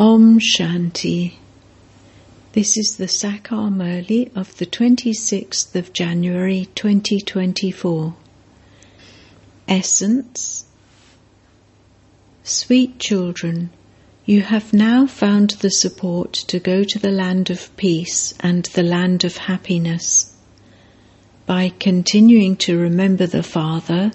[0.00, 1.34] Om Shanti.
[2.52, 8.16] This is the Sakar Murli of the 26th of January 2024.
[9.68, 10.64] Essence
[12.42, 13.68] Sweet children,
[14.24, 18.82] you have now found the support to go to the land of peace and the
[18.82, 20.34] land of happiness.
[21.44, 24.12] By continuing to remember the Father,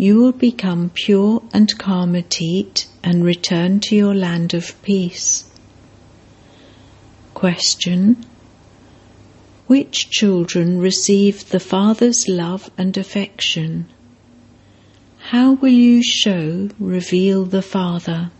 [0.00, 5.44] you will become pure and karmatit and return to your land of peace.
[7.34, 8.16] Question
[9.66, 13.90] Which children receive the Father's love and affection?
[15.18, 18.30] How will you show, reveal the Father?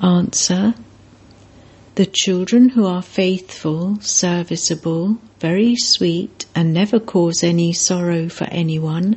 [0.00, 0.74] Answer
[1.96, 9.16] The children who are faithful, serviceable, very sweet, and never cause any sorrow for anyone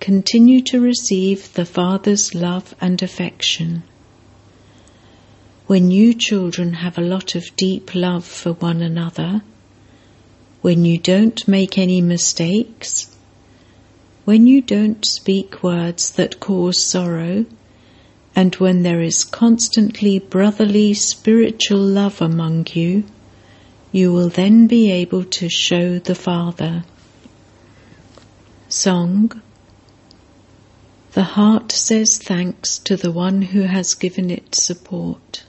[0.00, 3.82] continue to receive the Father's love and affection.
[5.66, 9.42] When you children have a lot of deep love for one another,
[10.62, 13.16] when you don't make any mistakes,
[14.24, 17.46] when you don't speak words that cause sorrow,
[18.34, 23.04] and when there is constantly brotherly spiritual love among you,
[23.92, 26.84] you will then be able to show the Father.
[28.68, 29.40] Song
[31.16, 35.42] the heart says thanks to the one who has given it support.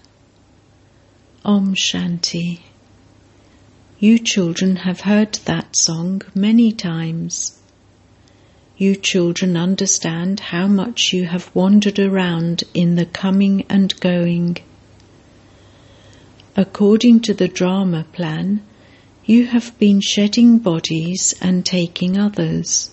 [1.44, 2.62] Om Shanti.
[4.00, 7.60] You children have heard that song many times.
[8.78, 14.60] You children understand how much you have wandered around in the coming and going.
[16.56, 18.62] According to the drama plan,
[19.26, 22.90] you have been shedding bodies and taking others.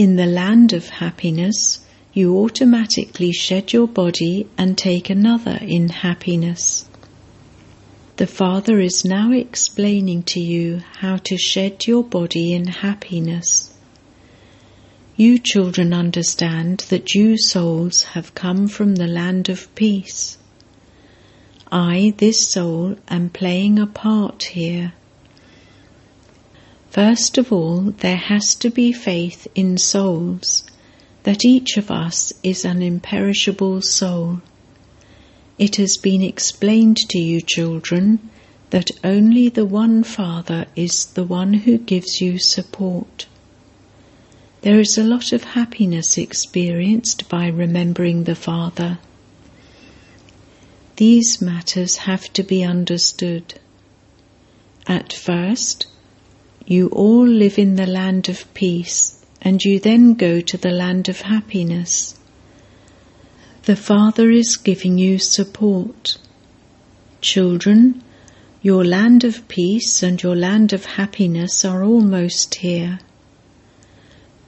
[0.00, 1.80] In the land of happiness,
[2.14, 6.86] you automatically shed your body and take another in happiness.
[8.16, 13.74] The Father is now explaining to you how to shed your body in happiness.
[15.16, 20.38] You children understand that you souls have come from the land of peace.
[21.70, 24.94] I, this soul, am playing a part here.
[26.90, 30.64] First of all, there has to be faith in souls,
[31.22, 34.40] that each of us is an imperishable soul.
[35.56, 38.18] It has been explained to you, children,
[38.70, 43.26] that only the one Father is the one who gives you support.
[44.62, 48.98] There is a lot of happiness experienced by remembering the Father.
[50.96, 53.54] These matters have to be understood.
[54.88, 55.86] At first,
[56.70, 61.08] you all live in the land of peace, and you then go to the land
[61.08, 62.16] of happiness.
[63.64, 66.16] The Father is giving you support.
[67.20, 68.04] Children,
[68.62, 73.00] your land of peace and your land of happiness are almost here.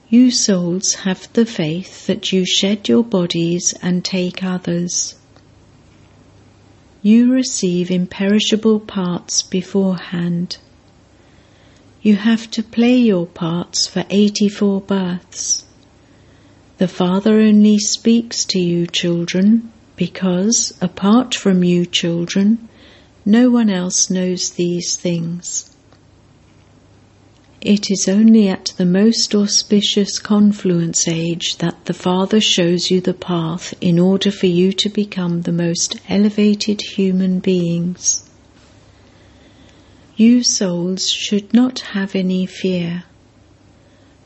[0.07, 5.15] You souls have the faith that you shed your bodies and take others.
[7.01, 10.59] You receive imperishable parts beforehand.
[12.03, 15.63] You have to play your parts for 84 births.
[16.77, 22.67] The Father only speaks to you, children, because, apart from you, children,
[23.25, 25.73] no one else knows these things.
[27.61, 33.13] It is only at the most auspicious confluence age that the Father shows you the
[33.13, 38.29] path in order for you to become the most elevated human beings.
[40.15, 43.03] You souls should not have any fear.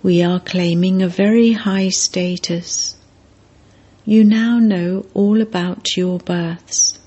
[0.03, 2.97] We are claiming a very high status.
[4.03, 6.99] You now know all about your births.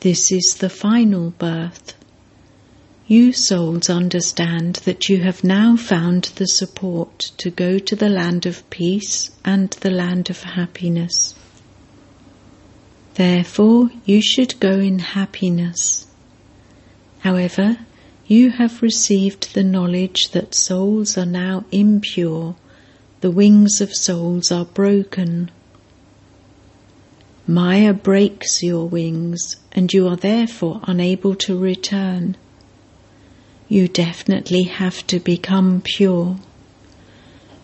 [0.00, 1.92] This is the final birth.
[3.06, 8.46] You souls understand that you have now found the support to go to the land
[8.46, 11.34] of peace and the land of happiness.
[13.16, 16.06] Therefore, you should go in happiness
[17.26, 17.78] However,
[18.28, 22.54] you have received the knowledge that souls are now impure,
[23.20, 25.50] the wings of souls are broken.
[27.44, 32.36] Maya breaks your wings, and you are therefore unable to return.
[33.68, 36.36] You definitely have to become pure.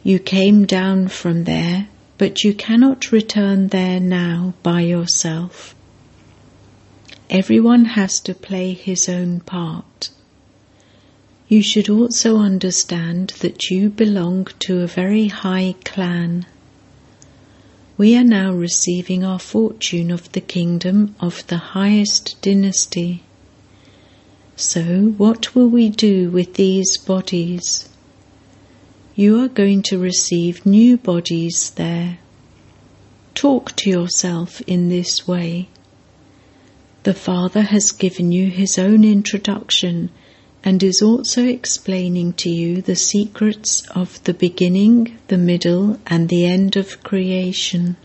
[0.02, 1.86] You came down from there,
[2.18, 5.76] but you cannot return there now by yourself.
[7.32, 10.10] Everyone has to play his own part.
[11.48, 16.44] You should also understand that you belong to a very high clan.
[17.96, 23.22] We are now receiving our fortune of the kingdom of the highest dynasty.
[24.54, 27.88] So, what will we do with these bodies?
[29.14, 32.18] You are going to receive new bodies there.
[33.34, 35.70] Talk to yourself in this way.
[37.04, 40.10] The Father has given you his own introduction
[40.62, 46.44] and is also explaining to you the secrets of the beginning, the middle, and the
[46.44, 47.96] end of creation.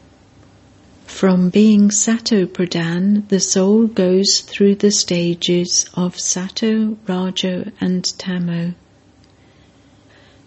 [1.06, 8.74] From being Sato Pradhan, the soul goes through the stages of Sato, Rajo, and Tamo.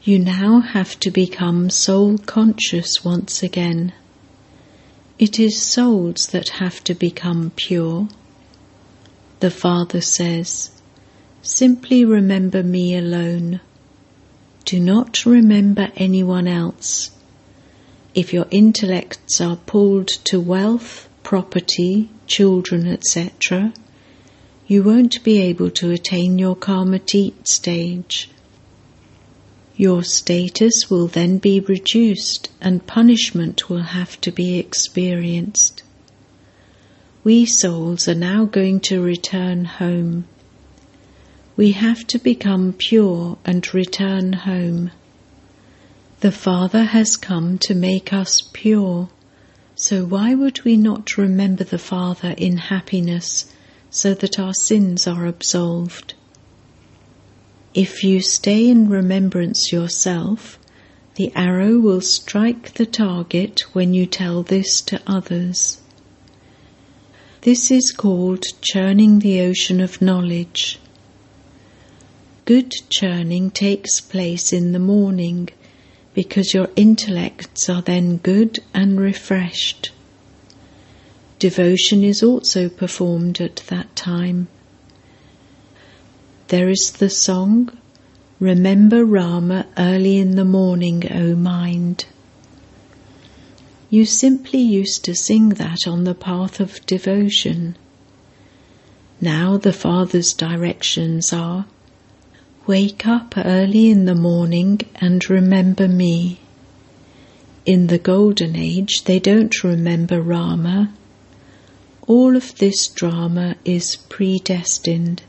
[0.02, 3.92] You now have to become soul conscious once again.
[5.20, 8.08] It is souls that have to become pure.
[9.40, 10.70] The Father says,
[11.40, 13.60] Simply remember me alone.
[14.66, 17.10] Do not remember anyone else
[18.14, 23.72] if your intellects are pulled to wealth, property, children, etc.,
[24.66, 28.28] you won't be able to attain your karmatit stage.
[29.76, 35.82] Your status will then be reduced and punishment will have to be experienced.
[37.22, 40.24] We souls are now going to return home.
[41.54, 44.90] We have to become pure and return home.
[46.20, 49.10] The Father has come to make us pure,
[49.74, 53.52] so why would we not remember the Father in happiness
[53.90, 56.14] so that our sins are absolved?
[57.74, 60.58] If you stay in remembrance yourself,
[61.16, 65.79] the arrow will strike the target when you tell this to others.
[67.42, 70.78] This is called churning the ocean of knowledge.
[72.44, 75.48] Good churning takes place in the morning
[76.12, 79.90] because your intellects are then good and refreshed.
[81.38, 84.48] Devotion is also performed at that time.
[86.48, 87.70] There is the song,
[88.38, 92.04] Remember Rama early in the morning, O mind.
[93.90, 97.76] You simply used to sing that on the path of devotion.
[99.20, 101.66] Now the Father's directions are
[102.68, 106.38] Wake up early in the morning and remember me.
[107.66, 110.92] In the Golden Age, they don't remember Rama.
[112.06, 115.22] All of this drama is predestined.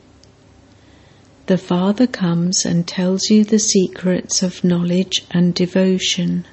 [1.46, 6.46] The Father comes and tells you the secrets of knowledge and devotion.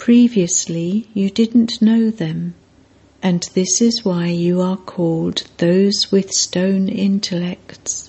[0.00, 2.54] Previously, you didn't know them,
[3.22, 8.08] and this is why you are called those with stone intellects.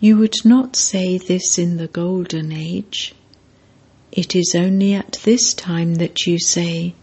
[0.00, 3.14] You would not say this in the Golden Age.
[4.10, 6.94] It is only at this time that you say,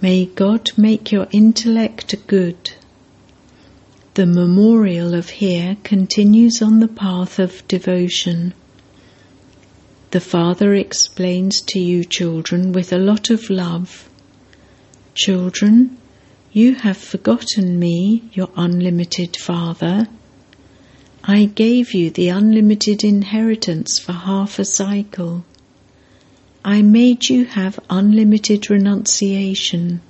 [0.00, 2.72] May God make your intellect good.
[4.14, 8.54] The memorial of here continues on the path of devotion.
[10.14, 14.08] The Father explains to you, children, with a lot of love.
[15.16, 15.96] Children,
[16.52, 20.06] you have forgotten me, your unlimited Father
[21.24, 25.44] I gave you the unlimited inheritance for half a cycle.
[26.64, 30.00] I made you have unlimited renunciation.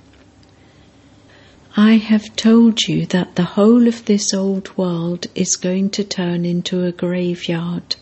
[1.75, 6.45] I have told you that the whole of this old world is going to turn
[6.45, 7.95] into a graveyard.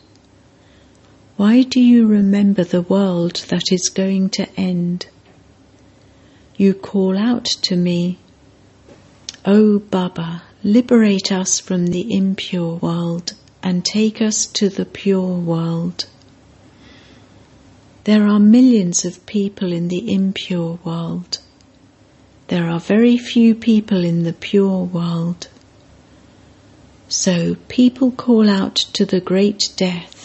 [1.44, 5.08] Why do you remember the world that is going to end?
[6.56, 8.18] You call out to me,
[9.44, 16.06] O Baba, Liberate us from the impure world and take us to the pure world.
[18.06, 21.40] There are millions of people in the impure world.
[22.48, 25.50] There are very few people in the pure world.
[27.10, 30.23] So people call out to the great death,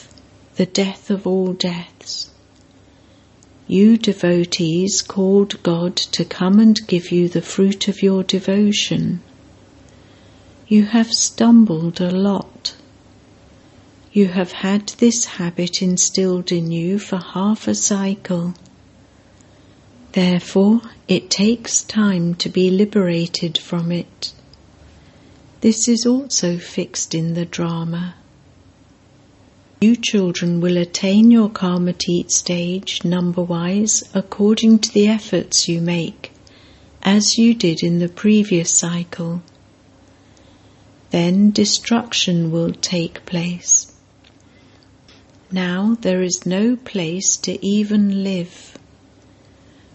[0.59, 2.33] the death of all deaths.
[3.69, 9.23] You devotees called God to come and give you the fruit of your devotion.
[10.67, 12.75] You have stumbled a lot.
[14.12, 18.55] You have had this habit instilled in you for half a cycle.
[20.11, 24.33] Therefore, it takes time to be liberated from it.
[25.61, 28.17] This is also fixed in the drama.
[29.80, 36.32] You children will attain your karmatit stage number wise according to the efforts you make,
[37.02, 39.42] as you did in the previous cycle
[41.11, 43.92] then destruction will take place.
[45.50, 48.76] Now there is no place to even live.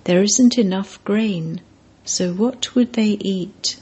[0.06, 1.62] There isn't enough grain,
[2.04, 3.78] so what would they eat?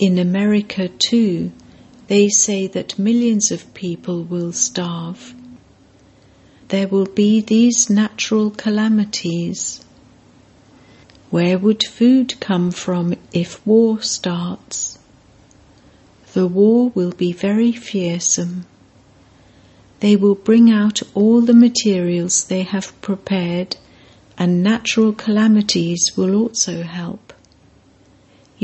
[0.00, 1.52] In America, too,
[2.06, 5.34] they say that millions of people will starve.
[6.68, 9.84] There will be these natural calamities.
[11.30, 14.98] Where would food come from if war starts?
[16.32, 18.66] The war will be very fearsome.
[20.00, 23.76] They will bring out all the materials they have prepared,
[24.36, 27.23] and natural calamities will also help.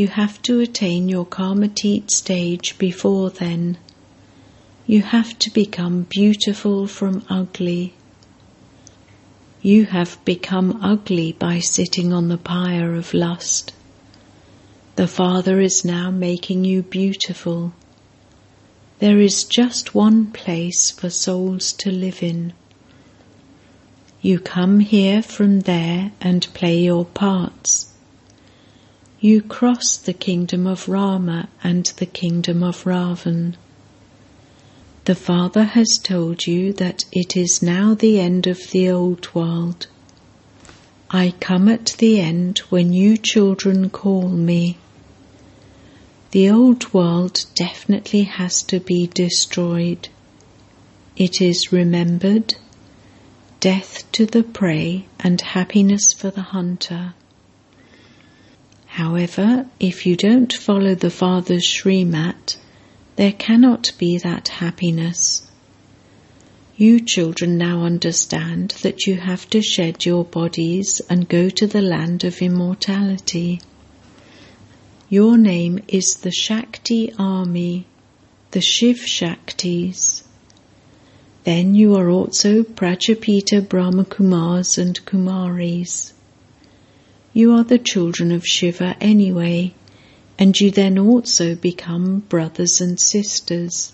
[0.00, 3.76] You have to attain your Karmatit stage before then.
[4.87, 7.92] You have to become beautiful from ugly.
[9.61, 13.75] You have become ugly by sitting on the pyre of lust.
[14.97, 17.75] The Father is now making you beautiful.
[19.00, 22.54] There is just one place for souls to live in.
[24.23, 27.90] You come here from there and play your parts.
[29.23, 33.57] You cross the kingdom of Rama and the kingdom of Ravan.
[35.05, 39.89] The Father has told you that it is now the end of the old world.
[41.11, 44.79] I come at the end when you children call me.
[46.31, 50.09] The old world definitely has to be destroyed.
[51.17, 52.55] It is remembered,
[53.59, 57.12] death to the prey and happiness for the hunter.
[58.95, 62.57] However, if you don't follow the Father's Srimat,
[63.15, 65.47] there cannot be that happiness.
[66.77, 71.81] You children now understand that you have to shed your bodies and go to the
[71.81, 73.61] land of immortality.
[75.09, 77.87] Your name is the Shakti army,
[78.51, 80.25] the Shiv Shaktis.
[81.45, 86.13] Then you are also Prajapita Brahmakumars and Kumaris.
[87.33, 89.73] You are the children of Shiva anyway,
[90.39, 93.93] and you then also become brothers and sisters.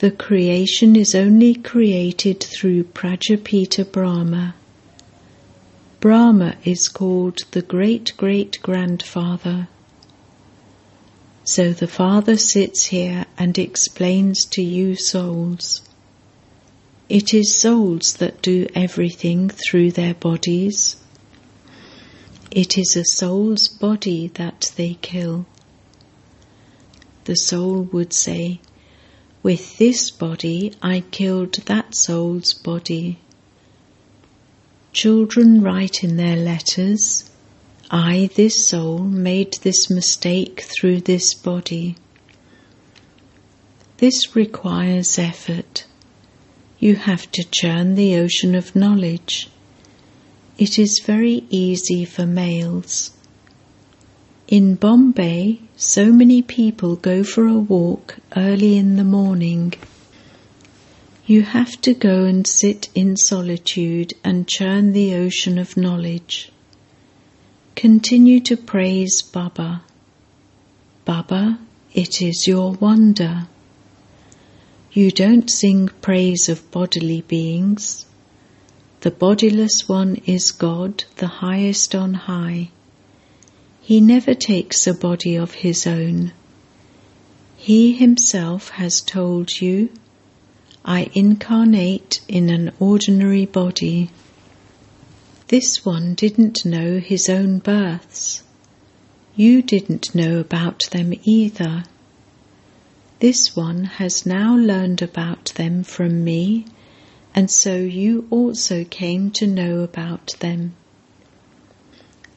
[0.00, 4.54] The creation is only created through Prajapita Brahma.
[6.00, 9.68] Brahma is called the great great grandfather.
[11.44, 15.80] So the Father sits here and explains to you souls.
[17.08, 20.96] It is souls that do everything through their bodies.
[22.54, 25.46] It is a soul's body that they kill.
[27.24, 28.60] The soul would say,
[29.42, 33.18] With this body I killed that soul's body.
[34.92, 37.30] Children write in their letters,
[37.90, 41.96] I, this soul, made this mistake through this body.
[43.96, 45.86] This requires effort.
[46.78, 49.48] You have to churn the ocean of knowledge.
[50.58, 53.10] It is very easy for males.
[54.48, 59.72] In Bombay, so many people go for a walk early in the morning.
[61.24, 66.52] You have to go and sit in solitude and churn the ocean of knowledge.
[67.74, 69.82] Continue to praise Baba.
[71.06, 71.58] Baba,
[71.94, 73.46] it is your wonder.
[74.92, 78.04] You don't sing praise of bodily beings.
[79.02, 82.70] The bodiless one is God, the highest on high.
[83.80, 86.30] He never takes a body of his own.
[87.56, 89.88] He himself has told you
[90.84, 94.10] I incarnate in an ordinary body.
[95.48, 98.44] This one didn't know his own births.
[99.34, 101.82] You didn't know about them either.
[103.18, 106.66] This one has now learned about them from me,
[107.34, 110.74] and so you also came to know about them.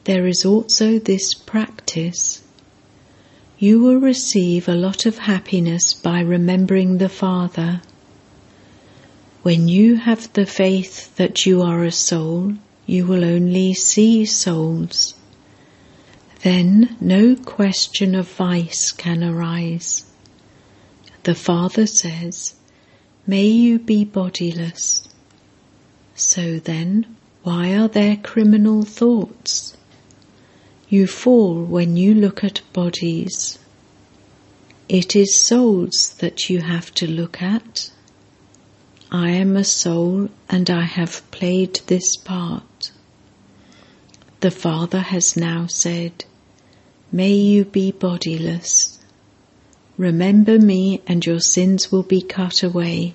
[0.04, 2.42] There is also this practice.
[3.58, 7.82] You will receive a lot of happiness by remembering the Father.
[9.42, 12.54] When you have the faith that you are a soul,
[12.86, 15.14] you will only see souls.
[16.42, 20.04] Then no question of vice can arise.
[21.24, 22.54] The Father says,
[23.26, 25.08] May you be bodiless.
[26.14, 29.76] So then, why are there criminal thoughts?
[30.88, 33.58] You fall when you look at bodies.
[34.88, 37.90] It is souls that you have to look at
[39.10, 42.90] I am a soul and I have played this part.
[44.40, 46.24] The Father has now said,
[47.12, 48.95] May you be bodiless.
[49.98, 53.14] Remember me and your sins will be cut away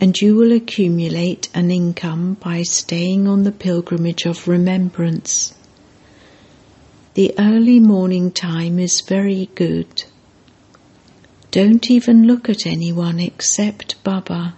[0.00, 5.54] and you will accumulate an income by staying on the pilgrimage of remembrance.
[7.14, 10.04] The early morning time is very good.
[11.50, 14.54] Don't even look at anyone except Baba.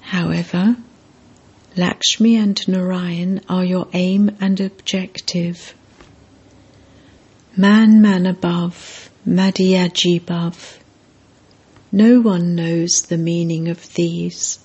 [0.00, 0.76] However,
[1.76, 5.74] Lakshmi and Narayan are your aim and objective.
[7.56, 10.78] Manmanabhav, Madhyajibhav.
[11.90, 14.58] No one knows the meaning of these.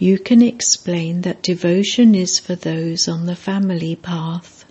[0.00, 4.64] You can explain that devotion is for those on the family path.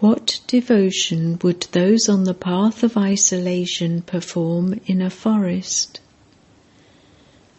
[0.00, 6.00] What devotion would those on the path of isolation perform in a forest?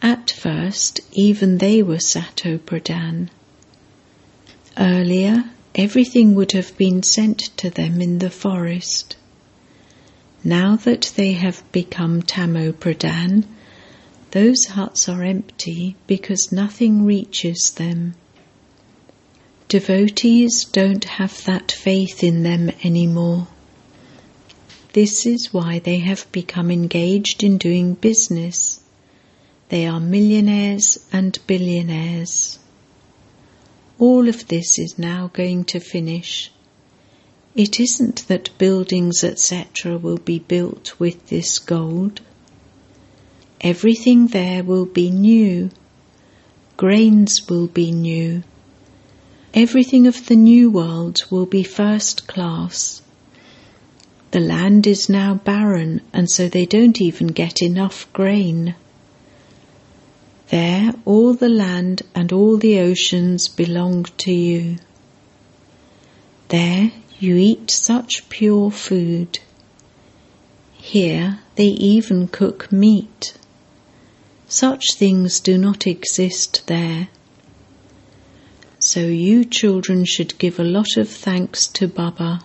[0.02, 3.28] At first, even they were Sato Pradhan.
[4.76, 5.44] Earlier,
[5.76, 9.16] everything would have been sent to them in the forest.
[10.46, 13.44] Now that they have become Tamo Pradhan,
[14.32, 18.14] those huts are empty because nothing reaches them.
[19.68, 23.48] Devotees don't have that faith in them anymore.
[24.92, 28.80] This is why they have become engaged in doing business.
[29.70, 32.58] They are millionaires and billionaires.
[33.98, 36.52] All of this is now going to finish.
[37.54, 42.20] It isn't that buildings, etc., will be built with this gold.
[43.60, 45.70] Everything there will be new.
[46.76, 48.42] Grains will be new
[49.54, 53.00] Everything of the new world will be first class.
[54.32, 58.74] The land is now barren, and so they don't even get enough grain.
[60.48, 64.78] There, all the land and all the oceans belong to you.
[66.48, 69.38] There, you eat such pure food.
[70.72, 73.34] Here, they even cook meat.
[74.48, 77.08] Such things do not exist there.
[78.78, 82.42] So you children should give a lot of thanks to Baba.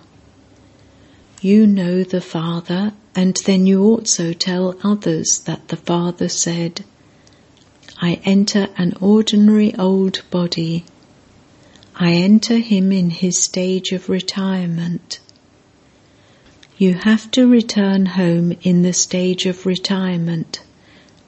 [1.42, 6.86] You know the Father, and then you also tell others that the Father said,
[8.02, 10.86] I enter an ordinary old body.
[12.02, 15.20] I enter him in his stage of retirement.
[16.78, 20.62] You have to return home in the stage of retirement.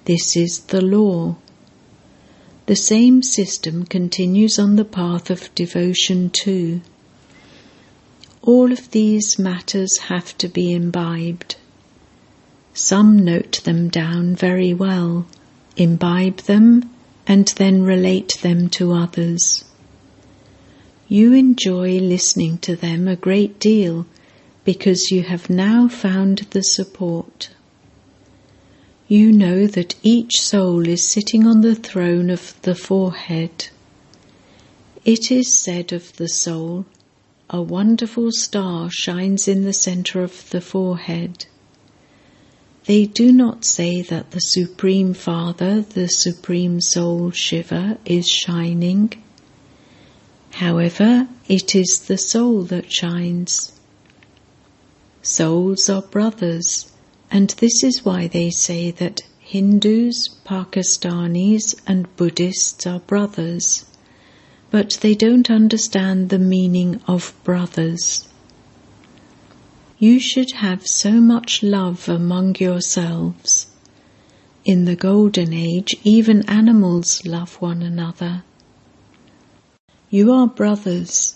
[0.05, 1.35] This is the law.
[2.67, 6.79] The same system continues on the path of devotion too.
[8.41, 11.57] All of these matters have to be imbibed.
[12.73, 15.27] Some note them down very well,
[15.75, 16.89] imbibe them,
[17.27, 19.65] and then relate them to others.
[21.11, 24.05] You enjoy listening to them a great deal
[24.63, 27.49] because you have now found the support
[29.11, 33.67] you know that each soul is sitting on the throne of the forehead.
[35.03, 36.85] It is said of the soul,
[37.49, 41.45] a wonderful star shines in the center of the forehead.
[42.85, 49.11] They do not say that the Supreme Father, the Supreme Soul Shiva, is shining.
[50.61, 53.71] However, it is the soul that shines.
[55.23, 56.91] Souls are brothers
[57.31, 63.85] and this is why they say that Hindus, Pakistanis, and Buddhists are brothers,
[64.69, 68.27] but they don't understand the meaning of brothers.
[69.97, 73.65] You should have so much love among yourselves.
[74.63, 78.43] In the Golden Age, even animals love one another.
[80.11, 81.35] You are brothers,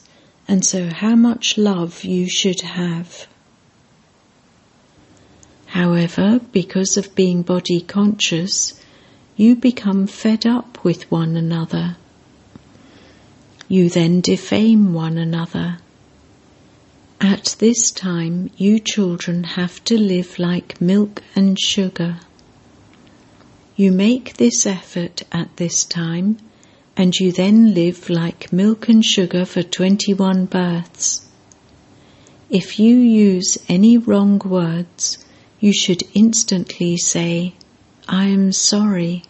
[0.49, 3.25] and so how much love you should have.
[5.67, 8.77] However, because of being body conscious,
[9.37, 11.95] you become fed up with one another.
[13.69, 15.77] You then defame one another.
[17.21, 22.17] At this time, you children have to live like milk and sugar.
[23.77, 26.39] You make this effort at this time,
[26.97, 31.27] and you then live like milk and sugar for 21 births.
[32.49, 35.17] If you use any wrong words,
[35.59, 37.53] you should instantly say,
[38.07, 39.23] I am sorry,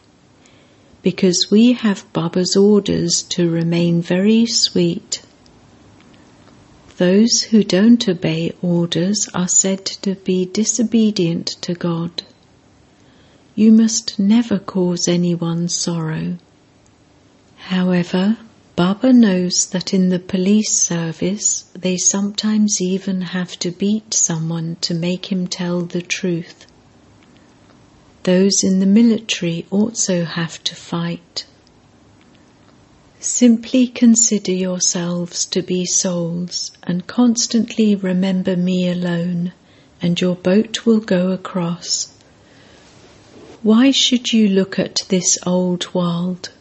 [1.02, 5.22] because we have Baba's orders to remain very sweet.
[6.98, 12.24] Those who don't obey orders are said to be disobedient to God.
[13.56, 16.38] You must never cause anyone sorrow.
[17.70, 18.38] However,
[18.76, 24.94] Baba knows that in the police service they sometimes even have to beat someone to
[24.94, 26.68] make him tell the truth.
[28.22, 31.46] Those in the military also have to fight.
[33.20, 39.54] Simply consider yourselves to be souls and constantly remember me alone,
[40.04, 42.14] and your boat will go across.
[43.64, 46.52] Why should you look at this old world?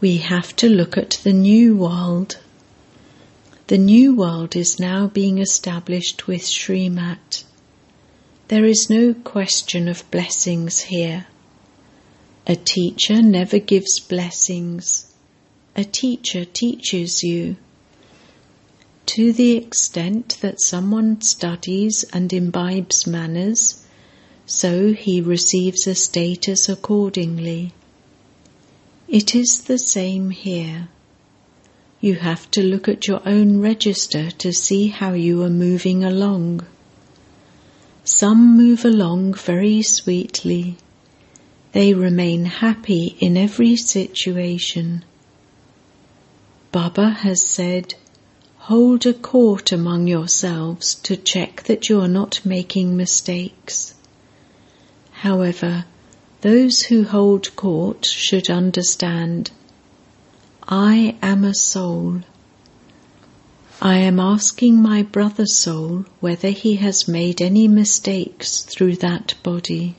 [0.00, 2.38] We have to look at the new world.
[3.66, 7.44] The new world is now being established with Srimat.
[8.48, 11.26] There is no question of blessings here.
[12.46, 15.10] A teacher never gives blessings
[15.76, 17.56] a teacher teaches you.
[19.06, 23.84] To the extent that someone studies and imbibes manners,
[24.46, 27.72] so he receives a status accordingly.
[29.10, 30.86] It is the same here.
[32.00, 36.64] You have to look at your own register to see how you are moving along.
[38.04, 40.76] Some move along very sweetly.
[41.72, 45.04] They remain happy in every situation.
[46.70, 47.96] Baba has said,
[48.58, 53.92] hold a court among yourselves to check that you are not making mistakes.
[55.10, 55.84] However,
[56.40, 59.50] those who hold court should understand
[60.66, 62.20] I am a soul.
[63.82, 69.96] I am asking my brother soul whether he has made any mistakes through that body.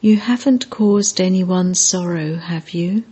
[0.00, 3.04] You haven't caused anyone sorrow, have you?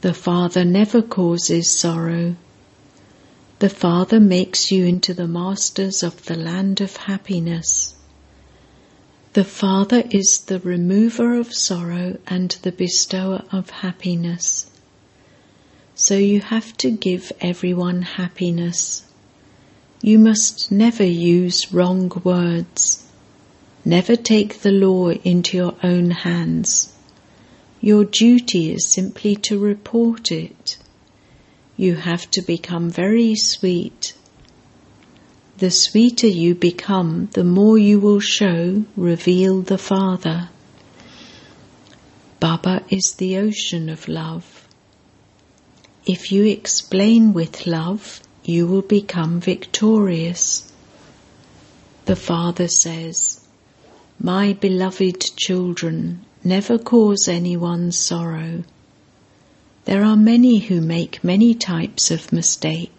[0.00, 2.36] The Father never causes sorrow.
[3.58, 7.94] The Father makes you into the masters of the land of happiness.
[9.38, 14.68] The Father is the remover of sorrow and the bestower of happiness.
[15.94, 19.04] So you have to give everyone happiness.
[20.02, 23.06] You must never use wrong words.
[23.84, 26.92] Never take the law into your own hands.
[27.80, 30.78] Your duty is simply to report it.
[31.76, 34.14] You have to become very sweet.
[35.58, 40.48] The sweeter you become, the more you will show, reveal the Father.
[42.40, 44.66] Baba is the ocean of love.
[46.06, 50.72] If you explain with love, you will become victorious.
[52.06, 53.40] The Father says,
[54.18, 58.62] My beloved children, Never cause anyone sorrow.
[59.86, 62.92] There are many who make many types of mistake.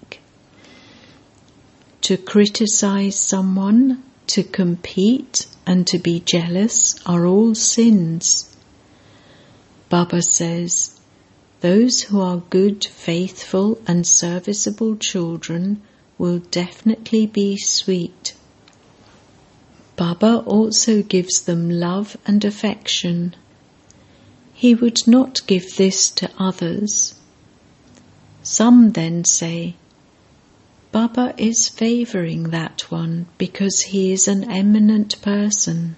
[2.10, 8.50] To criticize someone, to compete, and to be jealous are all sins.
[9.90, 11.00] Baba says,
[11.62, 15.84] those who are good, faithful, and serviceable children
[16.18, 18.34] will definitely be sweet.
[19.96, 23.36] Baba also gives them love and affection.
[24.56, 27.14] He would not give this to others.
[28.42, 29.76] Some then say,
[30.92, 35.98] Baba is favoring that one because he is an eminent person.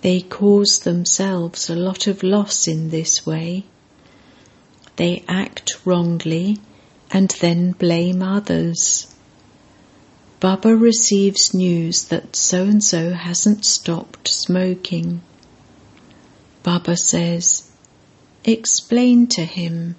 [0.00, 3.64] They cause themselves a lot of loss in this way.
[4.96, 6.58] They act wrongly
[7.10, 9.14] and then blame others.
[10.40, 15.20] Baba receives news that so and so hasn't stopped smoking.
[16.62, 17.70] Baba says,
[18.44, 19.96] Explain to him.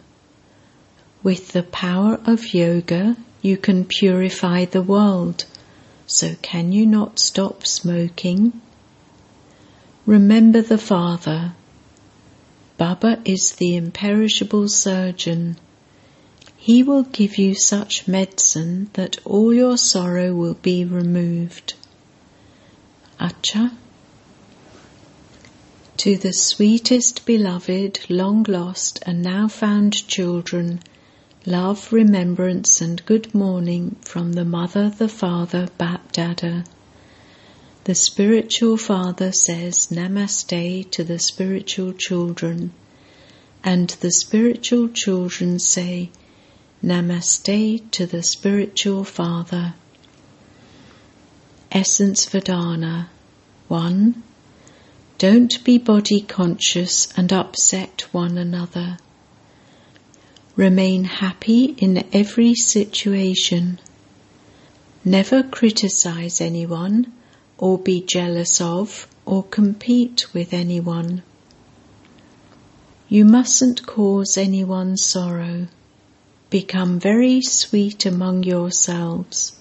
[1.23, 5.45] With the power of yoga, you can purify the world,
[6.05, 8.59] so can you not stop smoking?
[10.05, 11.53] Remember the Father.
[12.77, 15.57] Baba is the imperishable surgeon
[16.63, 21.73] he will give you such medicine that all your sorrow will be removed.
[23.19, 23.71] Acha.
[25.97, 30.81] To the sweetest beloved, long lost, and now found children,
[31.45, 36.63] love, remembrance, and good morning from the Mother, the Father, Bapdada.
[37.83, 42.73] The spiritual father says Namaste to the spiritual children,
[43.63, 46.11] and the spiritual children say
[46.83, 49.73] Namaste to the Spiritual Father.
[51.71, 53.07] Essence for Dharna
[53.67, 54.23] 1.
[55.17, 58.97] Don't be body conscious and upset one another.
[60.61, 63.79] Remain happy in every situation.
[65.03, 67.11] Never criticize anyone
[67.57, 71.23] or be jealous of or compete with anyone.
[73.09, 75.65] You mustn't cause anyone sorrow.
[76.51, 79.53] Become very sweet among yourselves.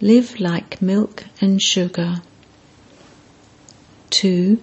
[0.00, 2.22] Live like milk and sugar.
[4.10, 4.62] 2.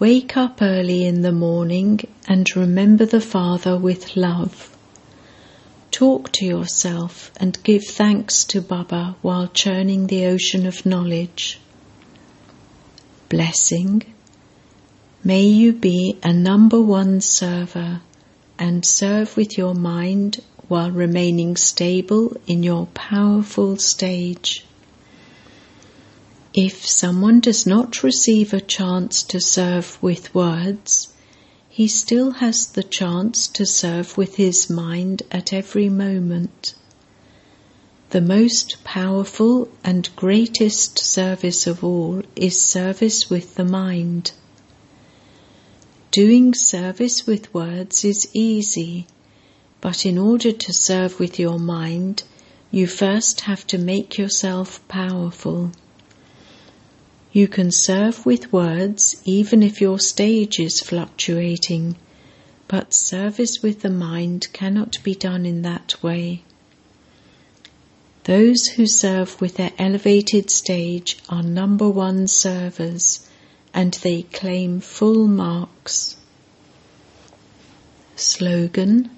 [0.00, 4.76] Wake up early in the morning and remember the Father with love.
[6.00, 11.60] Talk to yourself and give thanks to Baba while churning the ocean of knowledge.
[13.28, 14.04] Blessing.
[15.22, 18.00] May you be a number one server
[18.58, 24.64] and serve with your mind while remaining stable in your powerful stage.
[26.54, 31.09] If someone does not receive a chance to serve with words,
[31.80, 36.74] he still has the chance to serve with his mind at every moment.
[38.10, 44.32] The most powerful and greatest service of all is service with the mind.
[46.10, 49.06] Doing service with words is easy,
[49.80, 52.24] but in order to serve with your mind,
[52.70, 55.72] you first have to make yourself powerful.
[57.32, 61.96] You can serve with words even if your stage is fluctuating,
[62.66, 66.42] but service with the mind cannot be done in that way.
[68.24, 73.28] Those who serve with their elevated stage are number one servers
[73.72, 76.16] and they claim full marks.
[78.16, 79.08] Slogan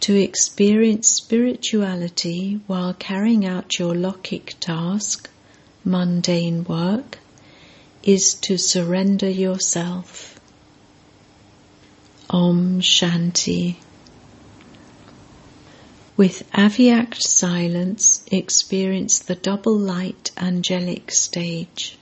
[0.00, 5.28] To experience spirituality while carrying out your Lokik task
[5.84, 7.18] mundane work
[8.02, 10.40] is to surrender yourself.
[12.30, 13.76] Om Shanti.
[16.16, 21.98] With Avyakt silence, experience the double light angelic stage.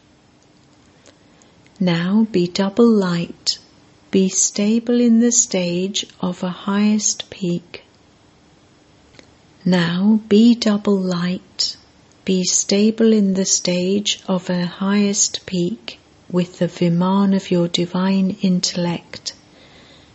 [1.81, 3.59] Now be double light,
[4.11, 7.85] be stable in the stage of a highest peak.
[9.65, 11.77] Now be double light,
[12.25, 15.99] be stable in the stage of a highest peak
[16.31, 19.35] with the Viman of your divine intellect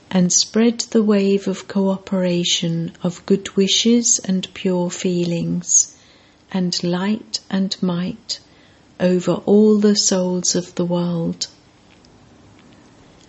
[0.10, 5.98] and spread the wave of cooperation of good wishes and pure feelings
[6.52, 8.40] and light and might
[9.00, 11.48] over all the souls of the world.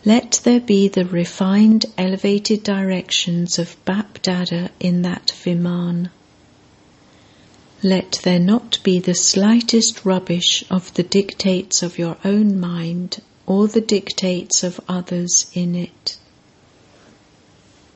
[0.05, 6.11] Let there be the refined, elevated directions of Bap Dada in that Viman.
[7.83, 13.69] Let there not be the slightest rubbish of the dictates of your own mind or
[13.69, 16.17] the dictates of others in it.